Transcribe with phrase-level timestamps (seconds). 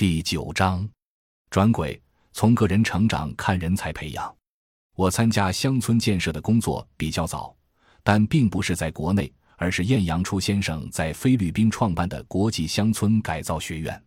[0.00, 0.88] 第九章，
[1.50, 2.00] 转轨
[2.32, 4.34] 从个人成长看人才培养。
[4.96, 7.54] 我参加乡村建设的工作比较早，
[8.02, 14.02] 但并不是在国内，而是晏阳初先生在菲律宾创办的国际乡村改造学院。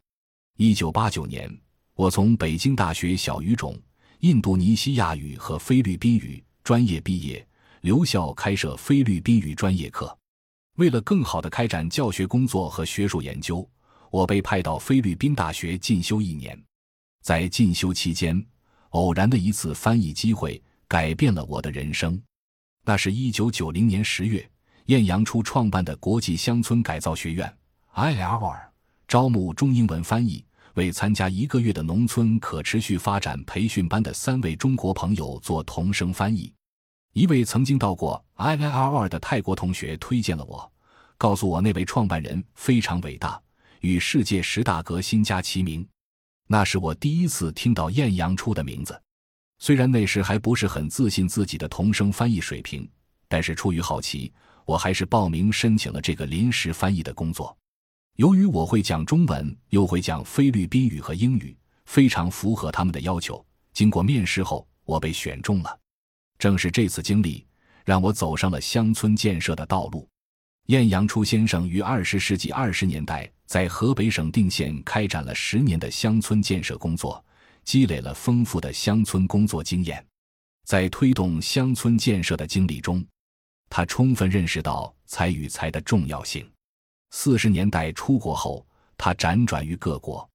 [0.57, 1.47] 一九八九年，
[1.93, 3.79] 我从北京大学小语种
[4.21, 7.47] 印度尼西亚语和菲律宾语专业毕业，
[7.81, 10.17] 留校开设菲律宾语专业课。
[10.77, 13.69] 为了更好地开展教学工作和学术研究。
[14.13, 16.55] 我被派到菲律宾大学进修一年，
[17.23, 18.45] 在进修期间，
[18.89, 22.21] 偶然的一次翻译机会改变了我的人生。
[22.85, 24.47] 那是一九九零年十月，
[24.85, 27.51] 晏阳初创办的国际乡村改造学院
[27.95, 28.59] （ILR）
[29.07, 36.53] 招募中英文翻译，为参加一个月的农村可持续发展培训班的三位中国朋友做同声翻译。
[37.13, 40.71] 一位曾经到过 ILR 的泰国同学推荐了我，
[41.17, 43.41] 告诉我那位创办人非常伟大。
[43.83, 45.85] 与世界十大革新家齐名，
[46.47, 48.97] 那是我第一次听到晏阳初的名字。
[49.59, 52.89] 虽然那时还不是很自信自己的同声翻译水平，
[53.27, 54.31] 但是出于好奇，
[54.63, 57.55] 我还是报名申请了这个临时翻译的工作。
[58.15, 61.53] 由于我会讲中文，又会讲菲律宾语和英语，
[61.85, 63.45] 非常符合他们的要求。
[63.73, 65.77] 经过面试后，我被选中了。
[66.39, 67.45] 正是这次经历，
[67.83, 70.07] 让我走上了乡村建设的道路。
[70.67, 77.23] 晏阳初先生于二十世纪二十年代在河北省定县开展了十年的乡村建设工作，
[77.63, 80.03] 积累了丰富的乡村工作经验。
[80.65, 83.05] 在推动乡村建设的经历中，
[83.69, 86.43] 他充分认识到财与财的重要性。
[87.11, 88.65] 四十年代出国后，
[88.97, 90.27] 他辗转于各国。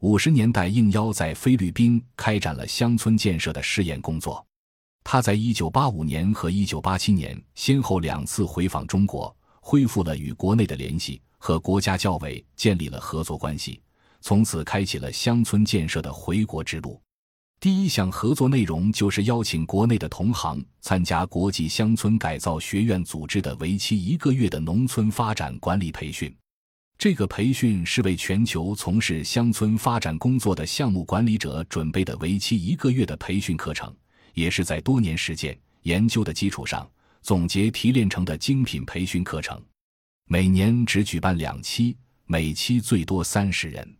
[0.00, 4.44] 五十年代应邀在菲律宾开展了乡村建设的试验工作。
[5.04, 9.32] 他在一九八五年和一九八七年先后两次回访中国。
[9.60, 13.80] 恢复了与国内的联系，和国家教委建立了合作关系，
[14.20, 17.00] 从此开启了乡村建设的回国之路。
[17.60, 26.36] 第一项合作内容就是邀请国内的同行参加国际乡村改造学院组织的为期一个月的农村发展管理培训。
[26.98, 33.94] 这个培训是为全球从事乡村发展工作的项目管理者准备的为期一个月的培训课程，
[34.34, 36.84] 也是在多年实践研究的基础上。
[37.22, 39.62] 总结提炼成的精品培训课程，
[40.28, 43.96] 每年只举办两期，每期最多三十人。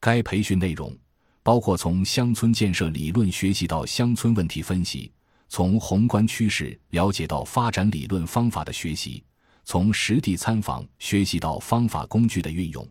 [0.00, 0.96] 该培训内容
[1.44, 5.12] 包括从乡村建设理论学习到乡村问题分析，
[5.48, 9.22] 从宏观趋势了解到发展理论方法的学习，
[9.64, 12.84] 从实地参访学习到方法工具的运用，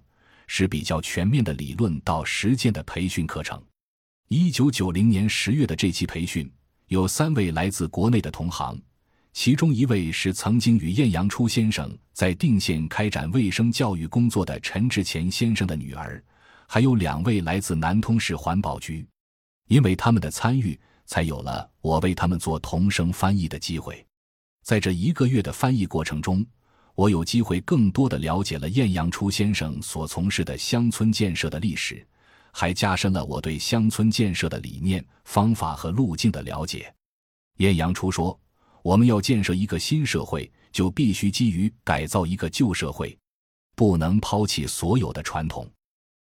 [0.48, 3.62] 是比较全面的理论到实践的培训课程。
[4.30, 6.50] 一九九零年十月的这期培训，
[6.88, 8.80] 有三位来自国内的同行。
[9.32, 16.22] 其中一位是曾经与晏阳初先生在定县开展卫生教育工作的陈志前先生的女儿，
[16.68, 19.08] 还有两位来自南通市环保局。
[19.68, 24.04] 因为他们的参与，才有了我为他们做同声翻译的机会。
[24.64, 26.46] 在这一个月的翻译过程中，
[26.96, 32.06] 我有机会更多的了解了晏阳初先生所从事的乡村建设的历史，
[32.52, 36.94] 还加深了我对乡村建设的理念、方法和路径的了解。
[37.58, 38.38] 晏阳初说。
[38.82, 43.18] 我们要建设一个新社会，就必须基于改造一个旧社会，
[43.76, 45.70] 不能抛弃所有的传统。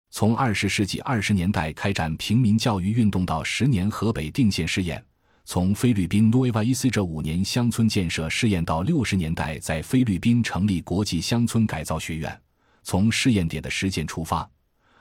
[0.10, 5.04] 从二十世纪二十年代开展平民教育运动到十年河北定县试验，
[5.44, 12.42] 从菲律宾 Nueva e c 这五年乡村建设试验到六十年代在菲律宾成立国际乡村改造学院，
[12.84, 14.50] 从试验点的实践出发，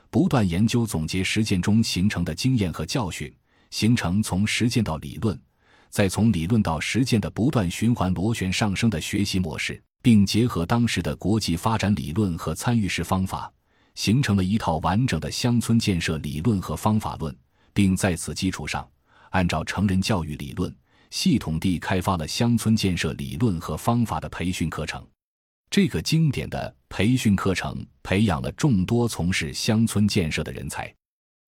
[0.09, 3.33] 不断研究总结实践中形成的经验和教训，
[3.71, 5.39] 形成从实践到理论。
[5.89, 13.51] 再从理论到实践的不断循环螺旋上升的学习模式，并结合当时的国际发展理论和参与式方法，
[13.95, 17.35] 形成了一套完整的乡村建设理论和方法论，
[17.73, 18.87] 并在此基础上，
[19.31, 20.73] 按照成人教育理论，
[21.09, 25.05] 系统地开发了乡村建设理论和方法的培训课程。
[25.69, 30.93] 这个经典的培训课程培养了众多从事乡村建设的人才。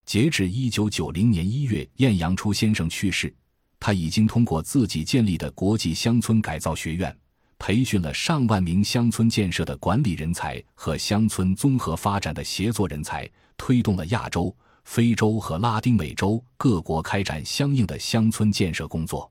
[0.04, 3.32] 截至一九九零年一月，晏阳初先生去世。
[3.80, 7.16] 他已经通过自己建立的国际乡村改造学院，
[7.58, 14.54] 培训了上万名乡村建设的管理人才和乡村综合发展的协作人才，推动了亚洲、
[14.84, 19.28] 非洲和拉丁美洲各国开展相应的乡村建设工作。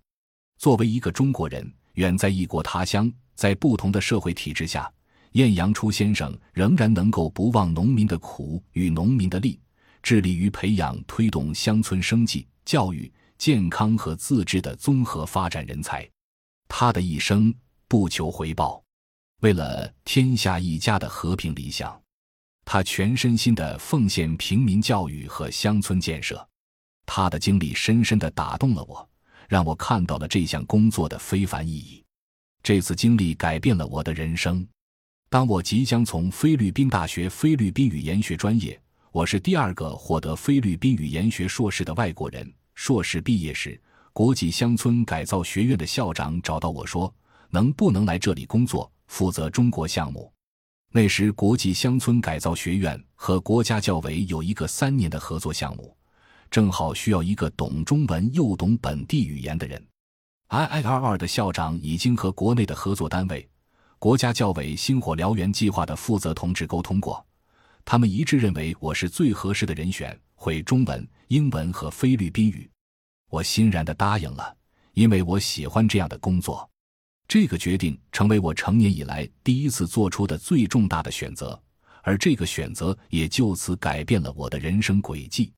[0.57, 4.91] 作为一个中国人，远在异国他乡，在不同的社会体制下，
[5.33, 9.59] 晏阳初先生仍然能够不忘农民的苦与农民的利，
[10.01, 13.11] 致力于培养、推动乡村生计、教育。
[13.39, 16.07] 健康和自治的综合发展人才，
[16.67, 17.55] 他的一生
[17.87, 18.83] 不求回报，
[19.39, 21.99] 为了天下一家的和平理想，
[22.65, 26.45] 他全身心地奉献平民教育和乡村建设。
[27.05, 29.09] 他的经历深深地打动了我，
[29.47, 32.03] 让我看到了这项工作的非凡意义。
[32.61, 34.67] 这次经历改变了我的人生。
[35.29, 38.77] 当我即将从菲律宾大学菲律宾语言学专业，
[39.13, 42.53] 我是第二个获得菲律宾语言学硕士的外国人。
[42.81, 43.77] 硕士毕业时，
[44.13, 47.13] 国际乡村改造学院的校长找到我说
[47.51, 50.31] ：“能不能来这里工作，负责中国项目？”
[50.89, 55.93] 那时，国际乡村改造学院和国家教委有一个三年的合作项目，
[56.49, 59.85] 正好需要一个懂中文又懂本地语言的人。
[60.47, 63.45] IIRR 的校长已经和国内的合作单位。
[63.99, 67.23] 国家教委星火燎原计划的负责同志沟通过，
[67.83, 72.67] 他们一致认为我是最合适的人选，会中文、英文和菲律宾语。
[73.29, 74.57] 我欣然的答应了，
[74.93, 76.67] 因为我喜欢这样的工作。
[77.27, 81.61] 这个决定成为我成年以来第一次做出的最重大的选择，
[82.01, 85.53] 而这个选择也就此改变了我的人生轨迹。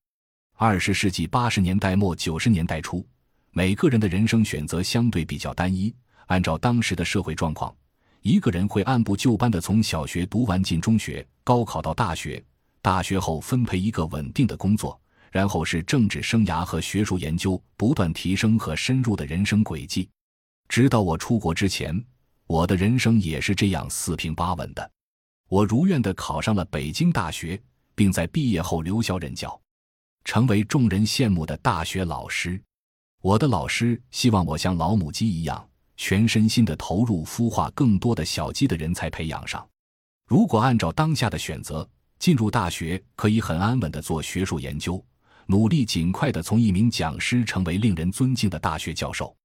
[0.57, 3.07] 二十世纪八十年代末九十年代初，
[3.51, 5.95] 每个人的人生选择相对比较单一，
[6.25, 7.74] 按照当时的社会状况。
[8.24, 12.44] 一个人会按部就班的从小学读完进中学，高考到大学，
[12.81, 15.00] 大学后分配一个稳定的工作，
[15.31, 20.07] 然后是政治生涯和学术研究，不断提升和深入的人生轨迹。
[20.68, 22.06] 直到我出国之前，
[22.45, 24.92] 我的人生也是这样四平八稳的。
[25.50, 27.60] 我如愿的考上了北京大学，
[27.95, 29.60] 并在毕业后留校任教，
[30.24, 32.62] 成为众人羡慕的大学老师。
[33.22, 35.68] 我的老师希望我像老母鸡一样。
[35.98, 39.63] 全身心的投入孵化更多的小鸡的人才培养上。
[40.25, 41.88] 如果按照当下的选择
[42.18, 45.04] 进入大学，可以很安稳的做学术研究，
[45.47, 49.35] 努力尽快的从一名讲师成为令人尊敬的大学教授。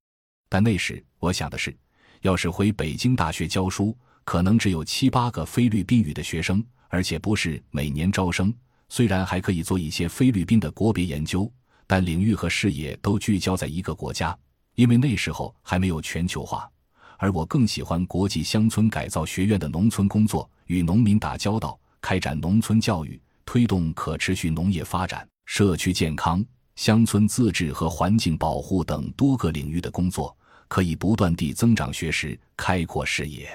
[0.49, 1.77] 但那时我想的是，
[2.23, 8.55] 要是回北京大学教书，可能只有七八个菲律宾语的学生，而且不是每年招生。
[8.89, 11.51] 虽然还可以做一些菲律宾的国别研究，
[11.87, 14.37] 但领域和视野都聚焦在一个国家。
[14.77, 16.71] 因为那时候还没有全球化，
[17.17, 26.45] 而我更喜欢国际乡村改造学院的农村工作，与农民打交道，开展农村教育，推动可持续农业发展、社区健康、
[26.75, 30.37] 乡村自治和环境保护等多个领域的工作，
[30.69, 33.49] 可以不断地增长学识，开阔视野。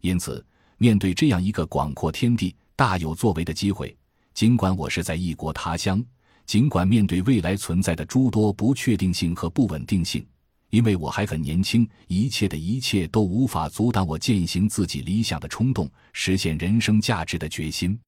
[0.00, 0.44] 因此，
[0.78, 3.94] 面对这样一个广阔天地、大有作为的机会，
[4.32, 6.02] 尽管我是在异国他乡，
[6.46, 10.26] 尽管面对未来存在的诸多不确定性和不稳定性。
[10.70, 17.98] 因为我还很年轻，一切的一切都无法阻挡我践行自己理想的冲动，实现人生价值的决心。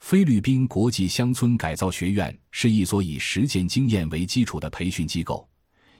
[0.00, 5.48] 菲律宾国际乡村改造学院是一所以实践经验为基础的培训机构，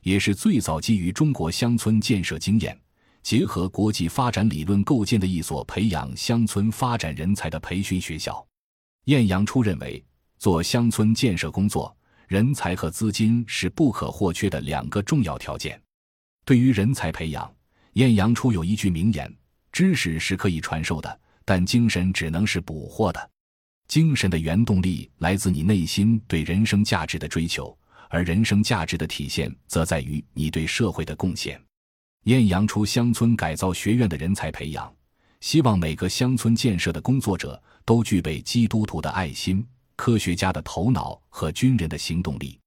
[0.02, 2.78] 也是最早基于中国乡村建设经验，
[3.22, 8.46] 结合国际发展理论构建的一所培养乡村发展人才的培训学校。
[9.06, 10.04] 晏阳初认为，
[10.38, 11.96] 做乡村建设工作，
[12.28, 15.80] 人才和资金是不可或缺的两个重要条件。
[16.44, 17.52] 对于人才培养，
[17.94, 19.34] 晏阳初有一句名言
[19.72, 23.30] ：“知识是可以传授的，但精神只能是捕获的。
[23.88, 27.76] 精神的原动力来自你内心对人生价值的追求，
[28.08, 31.60] 而人生价值的体现则在于你对社会的贡献。”
[32.24, 34.92] 晏阳出乡村改造学院的人才培养，
[35.40, 42.58] 希望每个乡村建设的工作者都具备基督徒的爱心、科学家的头脑和军人的行动力。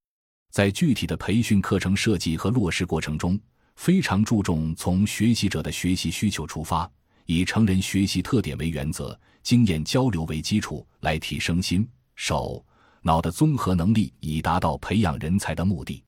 [0.50, 3.38] 在具体的培训课程设计和落实过程中，
[3.76, 6.90] 非常注重从学习者的学习需求出发，
[7.30, 12.66] 以成人学习特点为原则，经验交流为基础，来提升心、手、
[13.02, 16.02] 脑的综合能力，以达到培养人才的目的。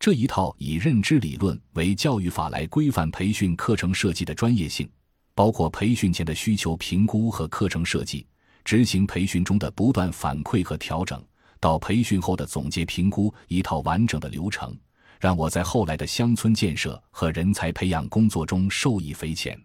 [0.00, 4.90] 这一套以认知理论为教育法来规范培训课程设计的专业性，
[5.36, 8.26] 包括培训前的需求评估和课程设计，
[8.64, 11.24] 执行培训中的不断反馈和调整，
[11.60, 14.76] 到培训后的总结评估，一套完整的流程。
[15.20, 19.56] 让我在后来的乡村建设和人才培养工作中受益匪浅。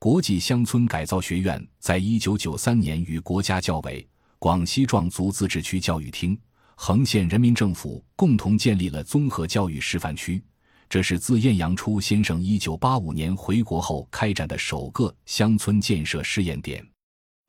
[0.00, 6.40] 国际乡村改造学院在一九九三年与国家教委、广西壮族自治区教育厅、
[6.74, 10.42] 横县人民政府共同建立了综合教育示范区，
[10.88, 16.82] 这是自晏阳初先生一九八五年回国后开展的首个乡村建设试验点。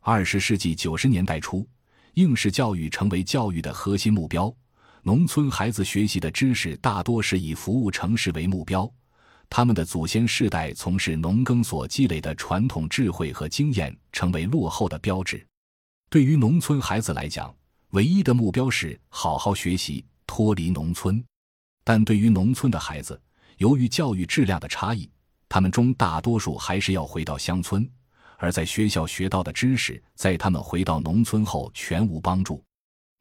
[0.01, 1.65] 二十世纪九十年代初，
[2.15, 4.53] 应试教育成为教育的核心目标。
[5.03, 8.91] 农村孩子学习的知识大多是以服务城市为目标，
[9.53, 15.45] 他们的祖先世代从事农耕所积累的传统智慧和经验成为落后的标志。
[16.09, 17.53] 对于农村孩子来讲，
[17.89, 21.21] 唯一的目标是好好学习，脱离农村。
[21.83, 23.21] 但对于农村的孩子，
[23.57, 25.09] 由于教育质量的差异，
[25.49, 27.85] 他们中大多数还是要回到乡村，
[28.37, 32.63] 而在学校学到的知识，在他们回到农村后全无帮助。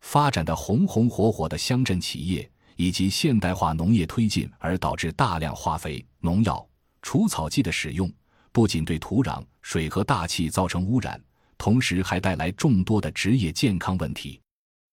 [0.02, 6.67] 发展的红红火火的乡镇企业以及现代化农业推进，而导致大量化肥、农药、
[7.03, 8.11] 除草剂的使用，
[8.53, 11.21] 不仅对土壤、水和大气造成污染，
[11.59, 14.41] 同时还带来众多的职业健康问题。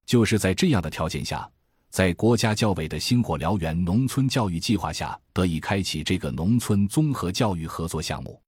[0.06, 1.50] 就是在这样的条件下，
[1.90, 8.42] 在国家教委的星火燎原农村教育计划下，得以开启这个农村综合教育合作项目。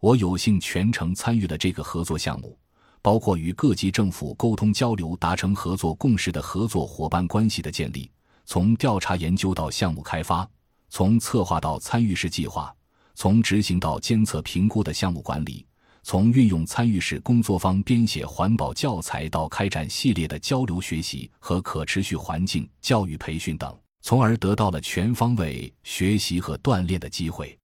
[0.00, 2.58] 我有幸全程参与了这个合作项目。
[3.02, 8.10] 包括与各级政府沟通交流、达成合作共识的合作伙伴关系的建立，
[8.46, 10.48] 从调查研究到项目开发，
[10.88, 12.74] 从策划到参与式计划，
[13.14, 15.66] 从执行到监测评估的项目管理，
[16.04, 27.58] 从运用参与式工作方编写环保教材到开展系列的交流学习和可持续环境教育培训等，从而得到了全方位学习和锻炼的机会。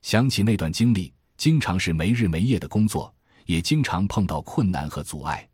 [0.00, 3.14] 想起那段经历，经常是没日没夜的工作。
[3.44, 5.46] 也经常碰到困难和阻碍，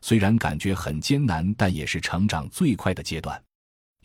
[0.00, 3.40] 虽然感觉很艰难，但也是成长最快的阶段。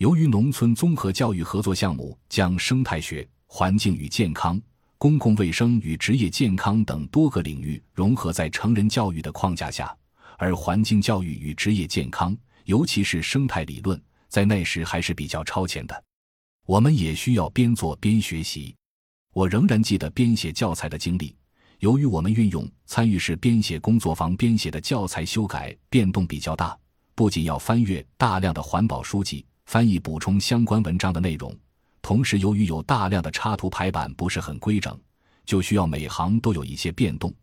[0.01, 4.59] 由于农村综合教育合作项目将生态学、环境与健康、
[4.97, 9.95] 公共卫生与职业健康等多个领域融合在成人教育的框架下，
[10.39, 16.03] 而环境教育与职业健康，尤其是生态理论，在那时还是比较超前的。
[16.65, 18.75] 我们也需要边做边学习。
[19.35, 21.35] 我仍然记得编写教材的经历。
[21.77, 26.75] 由于我们运用参与式编写工作坊编写的教材，修改变动比较大，
[27.13, 31.57] 不仅要翻阅大量的环保书籍，翻译补充相关文章的内容，
[32.01, 34.99] 同时由于有大量的插图排版不是很规整，
[35.45, 37.33] 就需要每行都有一些变动，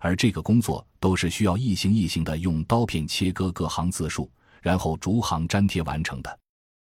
[0.00, 4.28] 而这个工作都是需要一行一行的用刀片切割各行字数，
[4.60, 6.38] 然后逐行粘贴完成的。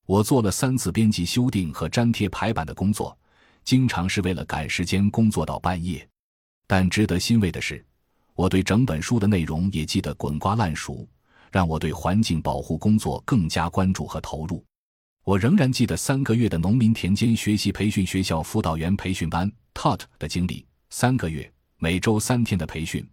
[0.06, 3.18] 我做了三次编辑修订和粘贴排版的工作，
[3.66, 6.08] 经常是为了赶时间工作到半夜。
[6.68, 7.86] 但值得欣慰的是，
[8.34, 11.06] 我对整本书的内容也记得滚瓜烂熟，
[11.52, 14.64] 让我对环境保护工作更加关注和投入。
[15.26, 20.64] 我仍然记得三个月的农民田间学习培训学校辅导员培训班 （TOT） 的经历。
[20.92, 23.04] 三个月，每周三天的培训，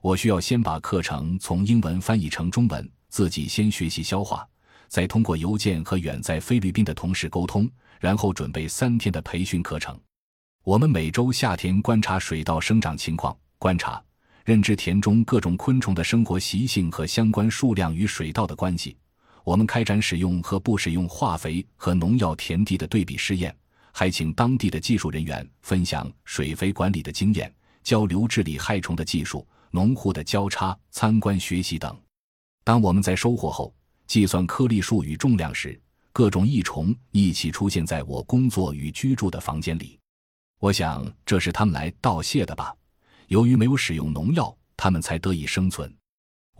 [0.00, 4.44] 我需要先把课程从英文翻译成中文，自己先学习消化，
[4.88, 9.96] 再通过邮件和远在菲律宾的同事沟通，然后准备三天的培训课程。
[10.64, 14.02] 我们每周夏天观察水稻生长情况，观察、
[14.44, 18.96] 认知田中各种昆虫的生活习性和相关数量与水稻的关系。
[19.50, 23.52] 我们开展使用和不使用化肥和农药田地的对比试验，
[23.90, 27.52] 还请当地的技术人员分享水肥管理的经验，
[27.82, 31.98] 交流治理害虫的技术，农户的交叉参观学习等。
[32.62, 33.74] 当我们在收获后
[34.06, 35.76] 计算颗粒数与重量时，
[36.12, 39.98] 各种益虫一起出现在我工作与居住的房间里。
[40.60, 42.72] 我想这是他们来道谢的吧。
[43.26, 45.92] 由于没有使用农药，他们才得以生存。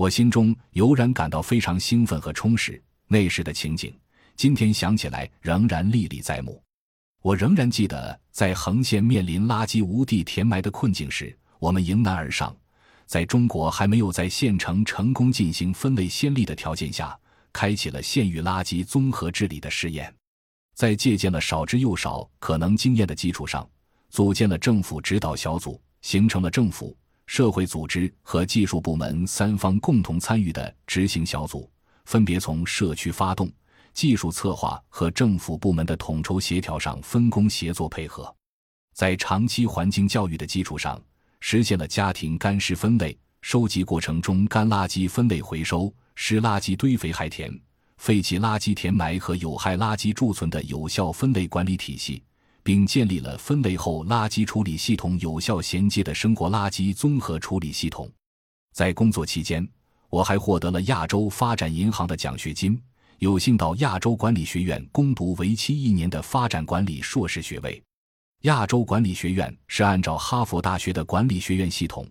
[0.01, 2.83] 我心中油然感到非常兴奋和充实。
[3.07, 3.95] 那时的情景，
[4.35, 6.59] 今天想起来仍然历历在目。
[7.21, 12.57] 我仍然记得，在横县面临垃圾无地填埋的困境时，我们迎难而上，
[13.05, 17.15] 在中国还没有在县城成功进行分类先例的条件下，
[17.53, 20.11] 开启了县域垃圾综合治理的试验。
[20.75, 23.69] 在借鉴了少之又少可能经验的基础上。
[24.09, 26.97] 组建了政府指导小组，形成了政府、
[27.31, 31.71] 社会组织和技术部门三方共同参与的执行小组，
[32.05, 33.49] 分别从社区发动、
[33.95, 38.35] 技术策划和政府部门的统筹协调上分工协作配合，
[38.95, 41.01] 在长期环境教育的基础上，
[41.39, 47.49] 实现了家庭干湿分类、收集过程中干垃圾分类回收、湿垃圾堆肥害田、
[47.99, 52.25] 废弃垃圾填埋和有害垃圾贮存的有效分类管理体系。
[52.63, 58.11] 并建立了分类后垃圾处理系统有效衔接的生活垃圾综合处理系统。
[58.73, 59.69] 在工作期间，
[60.09, 62.81] 我还获得了亚洲发展银行的奖学金，
[63.19, 67.83] 有幸到亚洲管理学院攻读为期一年的发展管理硕士学位。
[68.43, 72.07] 亚洲管理学院是按照哈佛大学的管理学院系统，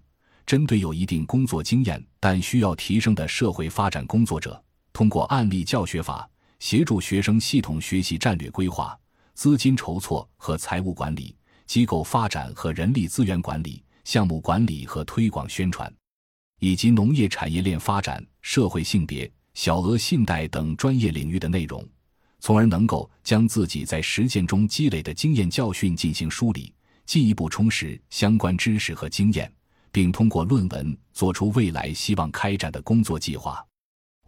[0.46, 4.62] 针对有一定工作经验但需要提升的社会发展工作者，
[4.94, 6.30] 通过案例教学法，
[6.60, 8.96] 协助学生系统学习战略规划。
[9.40, 11.34] 资金筹措和财务管理、
[11.66, 15.90] 机构发展和人力资源管理、项目管理和推广宣传，
[16.60, 21.82] 以及农业产业链发展、社会性别、小额信贷等专业领域的内容，
[22.42, 26.74] 从而能够将自己在实践中积累的经验教训进行梳理，
[27.06, 29.50] 进一步充实相关知识和经验，
[29.90, 33.66] 并通过论文做出未来希望开展的工作计划。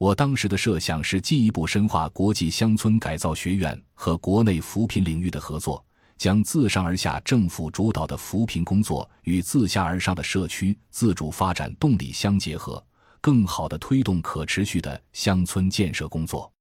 [0.01, 5.85] 我当时的设想是进一步深化国际乡村改造学院和国内扶贫领域的合作，
[6.17, 12.83] 将自上而下政府主导的扶贫工作与自下而上的社区自主发展动力相结合，
[13.21, 16.51] 更好地推动可持续的乡村建设工作。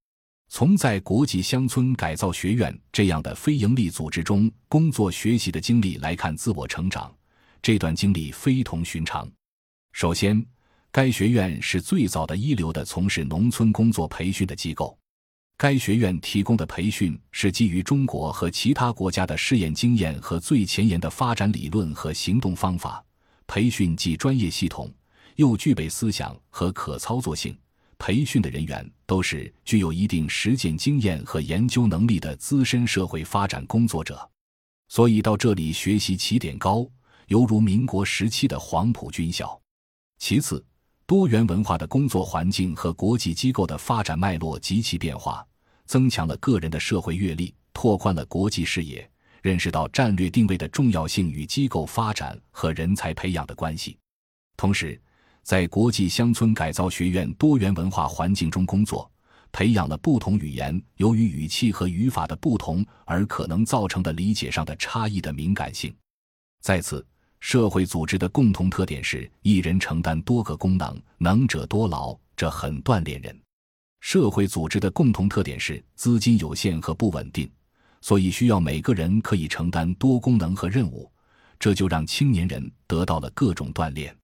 [0.50, 7.10] 从在国际乡村改造学院这样的非营利组织中工作学习的经历来看，自我成长
[7.62, 9.26] 这段经历非同寻常。
[9.92, 10.44] 首先，
[10.92, 14.96] 该学院是最早的一流的从事农村工作培训的机构。
[15.56, 23.04] 该学院提供的培训是基于中国和其他国家的试验经验和最前沿的发展理论和行动方法。
[23.46, 24.92] 培训既专业系统，
[25.36, 27.56] 又具备思想和可操作性。
[27.96, 34.28] 培训的人员都是具有一定实践经验和研究能力的资深社会发展工作者，
[34.88, 36.84] 所以到这里学习起点高，
[37.28, 39.60] 犹如民国时期的黄埔军校。
[40.18, 40.64] 其次，
[41.10, 45.44] 多元文化的工作环境和国际机构的发展脉络及其变化，
[45.84, 49.10] 增强了个人的社会阅历，拓宽了国际视野，
[49.42, 53.98] 认识到战略定位的重要性与机构发展和人才培养的关系，
[54.56, 55.00] 同时。
[55.42, 59.10] 在国际乡村改造学院多元文化环境中工作，
[59.50, 65.92] 培养了不同语言由于语气和语法的不同而可能造成的理解上的差异的敏感性。
[66.60, 67.04] 再次，
[67.40, 73.36] 社会组织的共同特点是一人承担多个功能，能者多劳，这很锻炼人。
[74.00, 77.50] 社会组织的共同特点是资金有限和不稳定，
[78.02, 81.10] 所以需要每个人可以承担多功能和任务，
[81.58, 84.14] 这就让青年人得到了各种锻炼。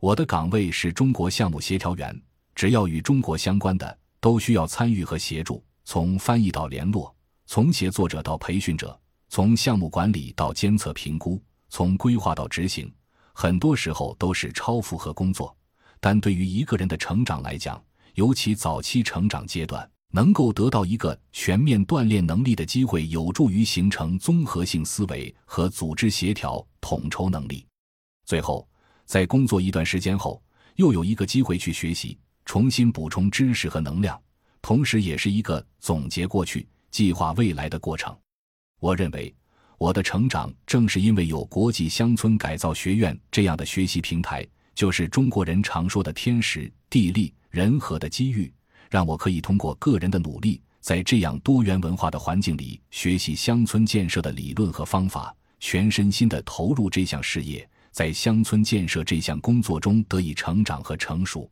[0.00, 2.20] 我的岗位是中国项目协调员，
[2.54, 7.14] 只要与中国相关的，都需要参与和协助，从翻译到联络，
[7.46, 11.40] 从协作者到培训者，从项目管理到监测评估，
[11.74, 12.92] 从规划到执行，
[13.32, 15.56] 很多时候都是超负荷工作。
[16.00, 27.66] 但对于一个人的成长来讲，尤其早期成长阶段，能够得到一个全面锻炼能力的机会，有助于形成综合性思维和组织协调统筹能力。
[28.26, 28.68] 最后。
[29.04, 30.42] 在工作一段时间后，
[30.76, 34.18] 又有一个机会去学习，重新补充知识和能量，
[34.62, 38.16] 同时也是一个总结过去、计划未来的过程。
[38.78, 39.34] 我认为，
[39.82, 48.48] 我的成长正是因为有国际乡村改造学院这样的学习平台，就是中国人常说的天时、地利、人和的机遇，
[48.88, 57.68] 让我可以通过个人的努力，在这样多元文化的环境里学习乡村建设的理论和方法，全身心的投入这项事业。
[57.90, 61.50] 在乡村建设这项工作中得以成长和成熟，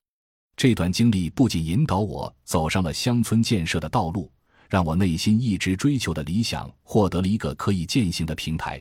[0.57, 4.31] 这段经历不仅引导我走上了乡村建设的道路，
[4.71, 8.81] 让我内心一直追求的理想获得了一个可以践行的平台，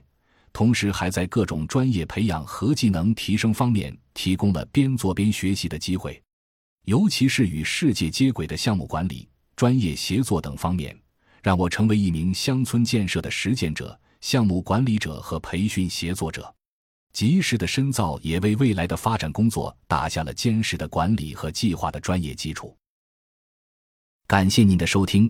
[0.53, 6.21] 同时还在各种专业培养和技能提升方面提供了边做边学习的机会，
[6.85, 10.95] 尤其是与世界接轨的项目管理、专业协作等方面，
[11.41, 16.53] 让我成为一名乡村建设的实践者、项目管理者和培训协作者。
[17.11, 22.77] 及时的深造也为未来的发展工作打下了坚实的管理和计划的专业基础。
[24.27, 25.29] 感谢您的收听，